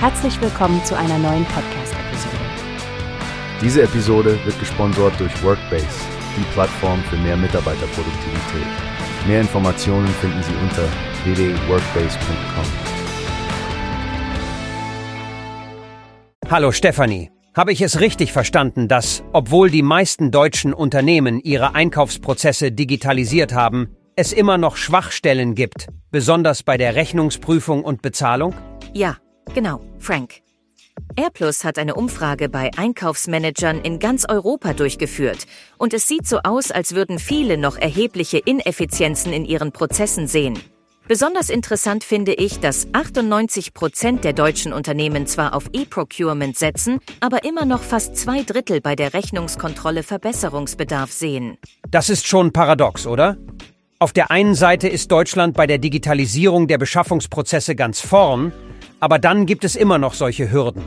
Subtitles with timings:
[0.00, 2.36] Herzlich willkommen zu einer neuen Podcast-Episode.
[3.60, 5.88] Diese Episode wird gesponsert durch Workbase,
[6.36, 8.68] die Plattform für mehr Mitarbeiterproduktivität.
[9.26, 10.84] Mehr Informationen finden Sie unter
[11.24, 12.64] www.workbase.com.
[16.48, 17.32] Hallo Stefanie.
[17.56, 23.96] Habe ich es richtig verstanden, dass, obwohl die meisten deutschen Unternehmen ihre Einkaufsprozesse digitalisiert haben,
[24.14, 28.54] es immer noch Schwachstellen gibt, besonders bei der Rechnungsprüfung und Bezahlung?
[28.94, 29.16] Ja,
[29.54, 30.42] genau, Frank.
[31.16, 36.70] AirPlus hat eine Umfrage bei Einkaufsmanagern in ganz Europa durchgeführt und es sieht so aus,
[36.70, 40.58] als würden viele noch erhebliche Ineffizienzen in ihren Prozessen sehen.
[41.08, 47.44] Besonders interessant finde ich, dass 98 Prozent der deutschen Unternehmen zwar auf E-Procurement setzen, aber
[47.44, 51.56] immer noch fast zwei Drittel bei der Rechnungskontrolle Verbesserungsbedarf sehen.
[51.90, 53.38] Das ist schon paradox, oder?
[53.98, 58.52] Auf der einen Seite ist Deutschland bei der Digitalisierung der Beschaffungsprozesse ganz vorn,
[59.00, 60.82] aber dann gibt es immer noch solche Hürden.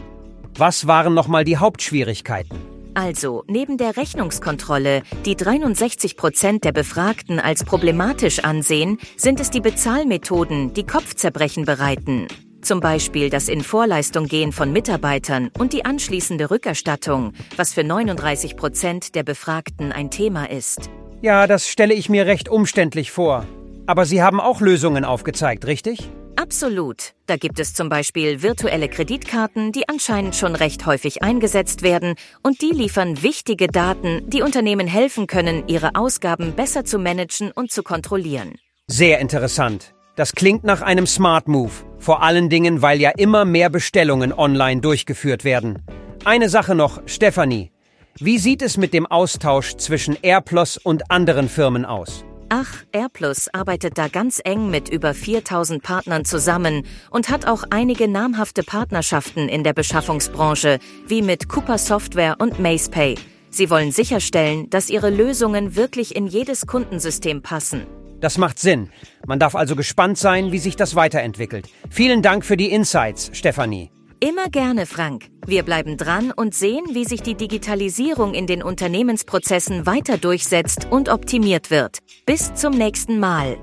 [0.58, 2.58] Was waren nochmal die Hauptschwierigkeiten?
[2.94, 9.62] Also, neben der Rechnungskontrolle, die 63 Prozent der Befragten als problematisch ansehen, sind es die
[9.62, 12.28] Bezahlmethoden, die Kopfzerbrechen bereiten.
[12.62, 18.56] Zum Beispiel das in Vorleistung gehen von Mitarbeitern und die anschließende Rückerstattung, was für 39
[18.56, 20.90] Prozent der Befragten ein Thema ist.
[21.22, 23.46] Ja, das stelle ich mir recht umständlich vor.
[23.88, 26.10] Aber Sie haben auch Lösungen aufgezeigt, richtig?
[26.42, 27.14] Absolut.
[27.28, 32.62] Da gibt es zum Beispiel virtuelle Kreditkarten, die anscheinend schon recht häufig eingesetzt werden und
[32.62, 37.84] die liefern wichtige Daten, die Unternehmen helfen können, ihre Ausgaben besser zu managen und zu
[37.84, 38.56] kontrollieren.
[38.88, 39.94] Sehr interessant.
[40.16, 41.72] Das klingt nach einem Smart Move.
[42.00, 45.84] Vor allen Dingen, weil ja immer mehr Bestellungen online durchgeführt werden.
[46.26, 47.72] Eine Sache noch, Stefanie.
[48.18, 52.26] Wie sieht es mit dem Austausch zwischen AirPlus und anderen Firmen aus?
[52.54, 58.10] Ach, AirPlus arbeitet da ganz eng mit über 4000 Partnern zusammen und hat auch einige
[58.10, 63.16] namhafte Partnerschaften in der Beschaffungsbranche, wie mit Cooper Software und MacePay.
[63.50, 67.88] Sie wollen sicherstellen, dass ihre Lösungen wirklich in jedes Kundensystem passen.
[68.20, 68.90] Das macht Sinn.
[69.26, 71.70] Man darf also gespannt sein, wie sich das weiterentwickelt.
[71.90, 73.92] Vielen Dank für die Insights, Stefanie.
[74.24, 75.32] Immer gerne, Frank.
[75.48, 81.10] Wir bleiben dran und sehen, wie sich die Digitalisierung in den Unternehmensprozessen weiter durchsetzt und
[81.10, 81.98] optimiert wird.
[82.28, 83.58] Bis zum nächsten Mal.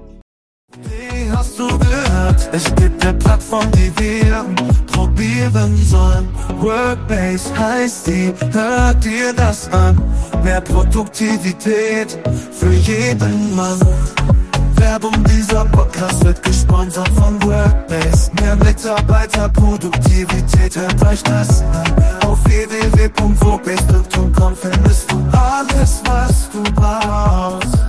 [0.82, 2.48] Wie hast du gehört?
[2.50, 4.44] Es gibt eine Plattform, die wir
[4.92, 6.28] probieren sollen.
[6.58, 9.96] Workbase heißt die, hört dir das an.
[10.42, 12.18] Mehr Produktivität
[12.50, 13.78] für jeden Mann.
[14.74, 18.07] Werbung, dieser Podcast wird gesponsert von Workbase.
[18.48, 21.84] Mehr Mitarbeiterproduktivität, hört euch das an.
[22.26, 27.87] Auf www.workbase.com findest du alles, was du brauchst.